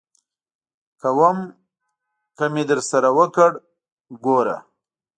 [0.99, 1.37] ک و م
[2.37, 3.51] ک مې درسره وکړ،
[4.25, 4.57] ګوره!